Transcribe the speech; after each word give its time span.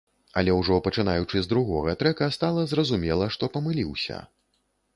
Але 0.39 0.53
ўжо 0.59 0.77
пачынаючы 0.87 1.41
з 1.43 1.51
другога 1.51 1.93
трэка, 2.03 2.31
стала 2.39 2.65
зразумела, 2.73 3.29
што 3.39 3.53
памыліўся. 3.59 4.17